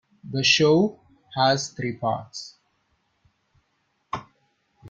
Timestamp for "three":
1.69-1.95